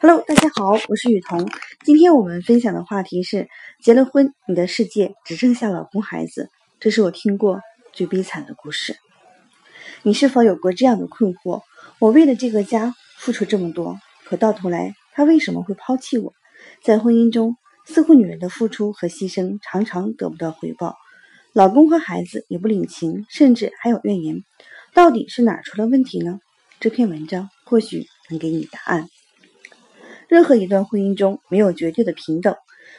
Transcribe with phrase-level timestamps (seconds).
[0.00, 1.48] Hello，大家好，我是雨桐。
[1.84, 3.48] 今天我们分享的话题是：
[3.80, 6.50] 结了婚，你的世界只剩下老公孩子。
[6.80, 7.60] 这是我听过
[7.92, 8.96] 最悲惨的故事。
[10.02, 11.62] 你是否有过这样的困惑？
[12.00, 16.34] 我为了这个家付出这么多，可到头来他为什么会抛弃我？
[16.82, 17.56] 在婚姻中，
[17.86, 20.96] 似乎女人的付出和牺牲常常得不到回报，
[21.52, 24.42] 老公和孩子也不领情，甚至还有怨言。
[24.92, 26.40] 到底是哪出了问题呢？
[26.80, 29.08] 这篇文章或许能给你答案。
[30.34, 32.56] 任何一段婚姻中没有绝对的平等，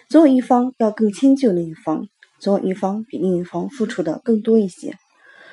[0.07, 2.07] 总有一方要更迁就另一方，
[2.39, 4.93] 总有一方比另一方付出的更多一些，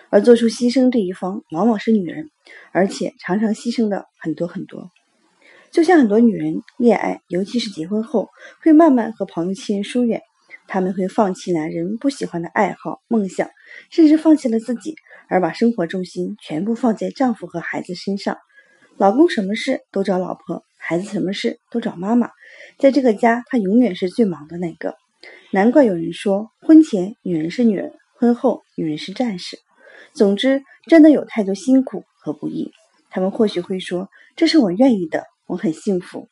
[0.09, 2.30] 而做出牺牲这一方往往是女人，
[2.71, 4.93] 而且常常牺牲的很多很多。
[5.73, 8.29] 就像很多女人恋爱，尤其是结婚后，
[8.62, 10.23] 会慢慢和朋友、亲人疏远，
[10.69, 13.51] 他们会放弃男人不喜欢的爱好、梦想，
[13.91, 14.95] 甚至放弃了自己，
[15.29, 18.37] 而把生活重心全部放在丈夫和孩子身上。
[18.99, 20.62] 老公什么事都找老婆。
[20.85, 22.31] 孩子什么事都找妈妈，
[22.77, 24.97] 在这个家，她永远是最忙的那个。
[25.52, 29.59] 难怪有人说，婚前女人是女人，婚后女人是战士。
[30.13, 32.73] 总之，真的有太多辛苦和不易。
[33.11, 36.29] 他们或许会说：“这是我愿意的，我很幸福。”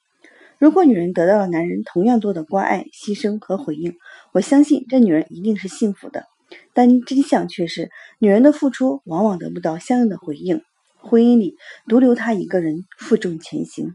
[0.59, 3.95] 如果女人得到了男人同样多的关爱、牺牲和回应，
[4.33, 6.25] 我相信这女人一定是幸福的。
[6.75, 10.61] 但真相却是，女人的付出往往得不到相应的回应，
[10.99, 11.55] 婚姻里
[11.87, 13.95] 独留她一个人负重前行。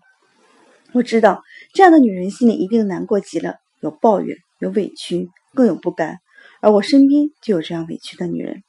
[0.94, 6.20] 我知道这样的女人心里一定难过极了，有抱怨，有委屈，更有不甘。
[6.62, 8.64] 而我身边就有这样委屈的女人。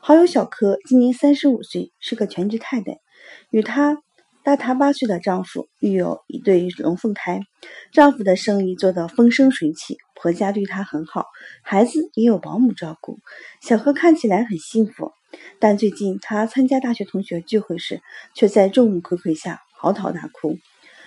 [0.00, 2.98] 好友小柯今年三十五岁，是个全职太太，
[3.50, 3.98] 与她
[4.42, 7.40] 大她八岁的丈夫育有一对龙凤胎。
[7.92, 11.26] 丈夫的生意做得风生水起，婆家对她很好，
[11.62, 13.20] 孩子也有保姆照顾。
[13.62, 15.12] 小柯看起来很幸福，
[15.60, 18.02] 但最近她参加大学同学聚会时，
[18.34, 20.58] 却在众目睽睽下嚎啕大哭。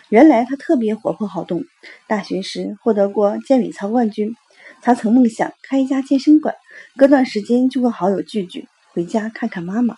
[0.09, 1.65] 原来他特别活泼好动，
[2.07, 4.35] 大学时获得过健美操冠军。
[4.81, 6.55] 他曾梦想开一家健身馆，
[6.95, 9.97] 隔段时间就和好友聚聚，回家看看妈妈。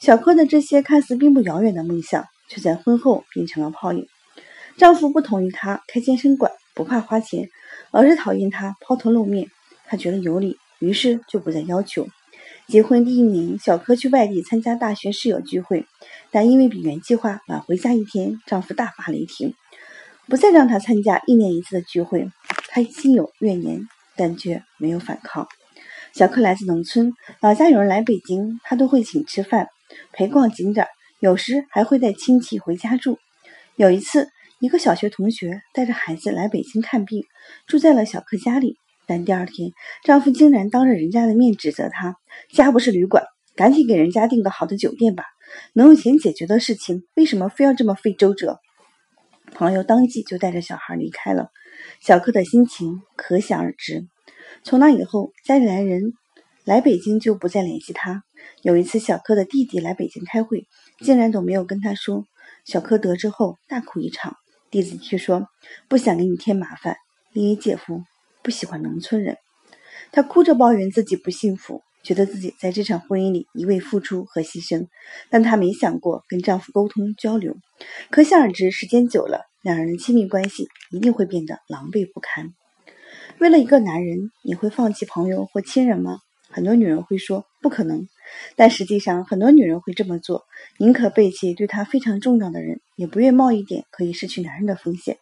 [0.00, 4.06] 小柯的这些看似并不遥远的梦想，却在婚后变成了泡影。
[4.78, 7.50] 丈夫不同意他开健身馆，不怕花钱，
[7.90, 9.48] 而是讨厌他抛头露面。
[9.84, 12.06] 他觉得有理，于是就不再要求。
[12.68, 15.84] 结婚第一年，小柯去外地参加大学室友聚会，
[16.30, 19.54] 但因为比原计划晚回家一天，丈夫大发雷霆，
[20.26, 22.30] 不再让她参加一年一次的聚会。
[22.68, 23.86] 她心有怨言，
[24.16, 25.46] 但却没有反抗。
[26.14, 29.68] 小柯来自农村，老家有人来北京，他都会请吃饭、
[30.12, 30.86] 陪逛景点，
[31.20, 33.18] 有时还会带亲戚回家住。
[33.76, 34.28] 有一次，
[34.60, 37.24] 一个小学同学带着孩子来北京看病，
[37.66, 38.78] 住在了小柯家里。
[39.06, 39.72] 但第二天，
[40.04, 42.16] 丈夫竟然当着人家的面指责她
[42.54, 43.24] ：“家不是旅馆，
[43.56, 45.24] 赶紧给人家订个好的酒店吧！
[45.74, 48.58] 能用钱解决的事情，为什么非要这么费周折？”
[49.52, 51.50] 朋友当即就带着小孩离开了。
[52.00, 54.06] 小柯的心情可想而知。
[54.62, 56.12] 从那以后，家里来人
[56.64, 58.22] 来北京就不再联系他。
[58.62, 60.66] 有一次，小柯的弟弟来北京开会，
[61.00, 62.24] 竟然都没有跟他说。
[62.64, 64.36] 小柯得知后大哭一场，
[64.70, 65.48] 弟子却说
[65.88, 66.96] ：“不想给你添麻烦，
[67.32, 68.02] 因为姐夫。”
[68.42, 69.36] 不喜欢农村人，
[70.10, 74.88] 她哭着抱怨自己不幸福，觉得自己在这场婚姻里一味付出和牺牲，
[75.30, 77.56] 但她没想过跟丈夫沟通交流。
[78.10, 82.52] 可想而知，时间久了，两人的亲密关系一定会变得狼狈不堪。
[83.38, 86.18] 为了一个男人，你会放弃朋友或亲人吗？
[86.50, 88.08] 很多女人会说不可能，
[88.56, 90.44] 但实际上很多女人会这么做，
[90.78, 95.16] 宁可背弃对她非常重要的人，也不愿冒一点可以失去男人的风险。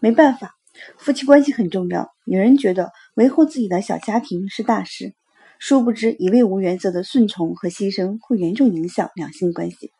[0.00, 0.56] 没办法。
[0.98, 5.14] 夫妻关系很重要，女人觉得维护自己的小家庭是大事，
[5.58, 9.92] 殊不知一味无原则的顺从和牺牲会严重影响两性关系。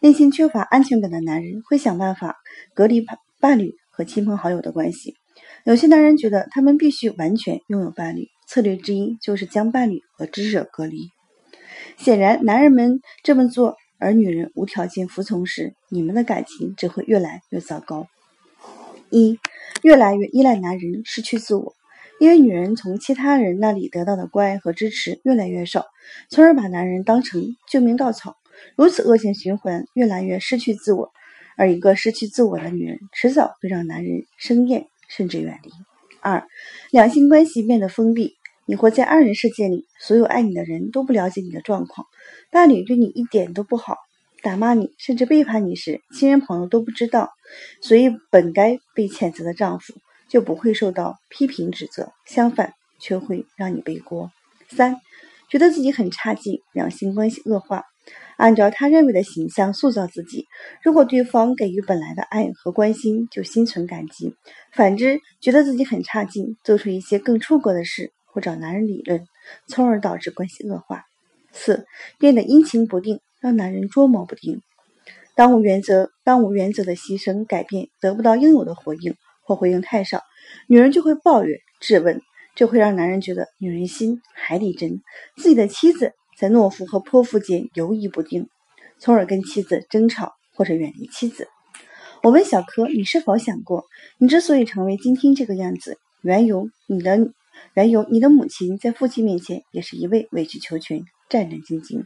[0.00, 2.36] 内心缺乏安全感的男人会想办法
[2.74, 3.06] 隔离
[3.40, 5.14] 伴侣和亲朋好友的关系。
[5.64, 11.10] 有些男人觉得他们必须完全拥有伴侣，策略之一就是将伴侣和知者隔离。
[11.96, 18.08] 显然，男人们这么做，而女人无条件服从时，你们的感情只会越来越糟糕。
[19.12, 19.38] 一。
[19.82, 21.74] 越来越依赖男人，失去自我，
[22.20, 25.86] 因为女人从其他人那里得到的关爱和支持越来越少，
[26.28, 28.36] 从而把男人当成救命稻草，
[28.76, 31.12] 如此恶性循环，越来越失去自我。
[31.56, 35.70] 而一个失去自我的女人，迟早会让男人生厌，甚至远离。
[36.20, 36.46] 二，
[36.92, 42.06] 两性关系变得封闭，你活在二人世界里，所有爱你的人都不了解你的状况，
[42.52, 43.96] 伴侣对你一点都不好。
[44.42, 47.30] 打骂你，甚至背叛你时，亲人朋友都不知道，
[47.80, 49.94] 所以本该被谴责的丈夫
[50.28, 54.30] 就不会受到批评指责，相反却会让你背锅。
[54.68, 54.96] 三，
[55.48, 57.84] 觉得自己很差劲，两性关系恶化，
[58.36, 60.46] 按照他认为的形象塑造自己。
[60.82, 64.34] 如果对方给予本来的爱和关心，就心存感激；
[64.72, 69.24] 反之，觉得自己很差劲，做出一些更出格的事，或找男人理论，
[69.68, 71.04] 从而导致关系恶化。
[71.52, 71.86] 四，
[72.18, 74.62] 变得阴晴不定，让男人捉摸不定。
[75.34, 80.22] 当无原则、当无原则的牺牲、改变得不到应有的回应，或回应太少，
[80.68, 82.20] 女人就会抱怨、质问，
[82.54, 85.02] 这会让男人觉得女人心海底针，
[85.36, 88.48] 自己的妻子在懦夫和泼妇间游移不定，
[88.98, 91.48] 从而跟妻子争吵或者远离妻子。
[92.22, 93.86] 我问小柯：“你是否想过，
[94.18, 97.32] 你之所以成为今天这个样子，缘由你的
[97.74, 102.04] 缘由你的母亲在父亲面前也是一味委曲求全、战战兢兢？”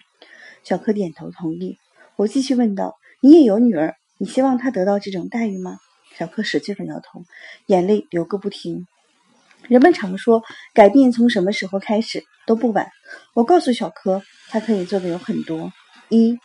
[0.67, 1.79] 小柯点头同意。
[2.17, 5.79] 我继续问道：“你也有女儿，你希望她得到这种待遇吗？”
[6.19, 7.23] 小柯使劲的摇头，
[7.67, 8.85] 眼泪流个不停。
[9.69, 10.43] 人们常说，
[10.75, 12.91] 改变从什么时候开始都不晚。
[13.33, 15.71] 我告诉小柯，他可以做的有很多：
[16.09, 16.37] 一，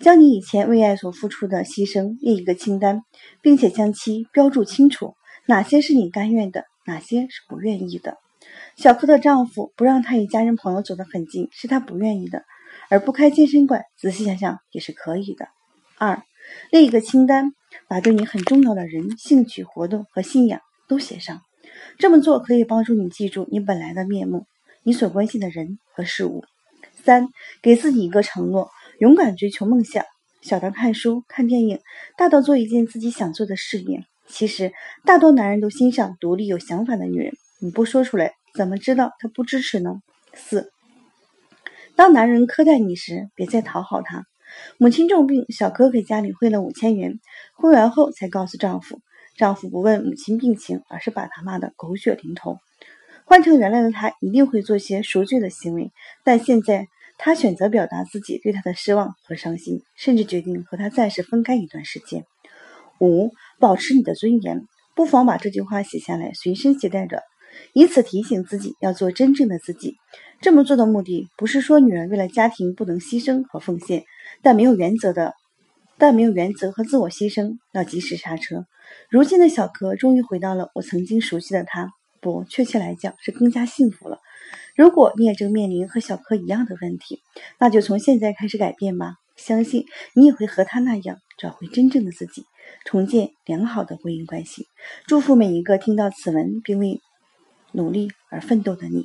[0.00, 3.02] 将你以前为爱所付出的牺牲列一个清单，
[3.42, 5.14] 并且将其标注清楚，
[5.46, 8.16] 哪些是你甘愿的，哪些是不愿意的。
[8.76, 12.44] 小柯的丈夫不让她与家人朋友走得很近，是他不愿意的，
[12.90, 15.48] 而不开健身馆，仔细想想也是可以的。
[15.98, 16.22] 二，
[16.70, 17.52] 列一个清单。
[17.88, 21.42] 把对你很重要的人、兴趣、活动和信仰都写上，
[21.98, 24.46] 这么做可以帮助你记住你本来的面目，
[24.82, 26.44] 你所关心的人和事物。
[27.04, 27.28] 三，
[27.60, 30.04] 给自己一个承诺，勇敢追求梦想，
[30.40, 31.80] 小到看书、看电影，
[32.16, 34.04] 大到做一件自己想做的事业。
[34.26, 34.72] 其实，
[35.04, 40.00] 大多男人都欣赏独立有想法的女人，你不说出来，怎么知道他不支持呢？
[40.34, 40.72] 四，
[41.96, 44.26] 当男人苛待你时，别再讨好他。
[44.78, 47.18] 母亲重病，小柯给家里汇了五千元，
[47.54, 49.00] 汇完后才告诉丈夫。
[49.36, 52.58] 丈夫不问母亲病情，而是把她骂得狗血淋头。
[53.24, 55.90] 换成原来的他，一定会做些赎罪的行为，
[56.22, 62.24] 但现在他选择表达自己对他的失望和伤心，甚至决定和他暂时分开一段时间。
[63.00, 67.22] 五，保持你的尊严，不妨把这句话写下来，随身携带着。
[67.72, 69.96] 以此提醒自己要做真正的自己。
[70.40, 74.04] 这么做的目的不是说女人为了家庭不能牺牲和奉献，
[74.42, 75.34] 但没有原则的，
[75.96, 78.66] 但没有原则和自我牺牲要及时刹车。
[79.08, 84.18] 如今的小柯终于回到了我曾经熟悉的他，不，确切来讲是更加幸福了。
[84.76, 87.22] 如果你也正面临和小柯一样的问题，
[87.58, 89.14] 那就从现在开始改变吧。
[89.36, 92.44] 相信你也会和他那样找回真正的自己，
[92.84, 94.66] 重建良好的婚姻关系。
[95.06, 97.00] 祝福每一个听到此文并为。
[97.76, 99.04] 努力而奋斗的你，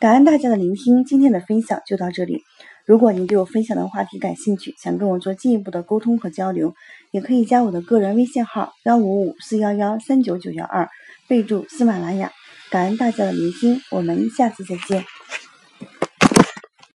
[0.00, 2.42] 感恩大家的聆听，今天的分享就到这里。
[2.84, 6.74] 如果您对我分享的话题感兴趣，想跟我做进一步的沟通和交流，
[7.12, 10.88] 也可以加我的个人微信号幺五五四幺幺三九九幺二，
[11.28, 12.32] 备注喜马拉雅。
[12.70, 15.04] 感恩大家的聆听，我们下次再见。